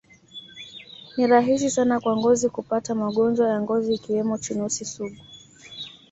Ni 1.17 1.27
rahisi 1.27 1.69
sana 1.69 1.99
kwa 1.99 2.17
ngozi 2.17 2.49
kupata 2.49 2.95
magonjwa 2.95 3.49
ya 3.49 3.61
ngozi 3.61 3.93
ikiwemo 3.93 4.37
chunusi 4.37 4.85
sugu 4.85 5.17